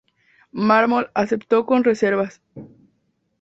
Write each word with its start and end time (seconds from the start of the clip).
Mármol 0.49 1.09
aceptó 1.13 1.65
con 1.67 1.83
reservas. 1.83 2.41